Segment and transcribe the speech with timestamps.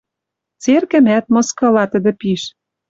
[0.61, 2.41] Церкӹмӓт мыскыла тӹдӹ пиш.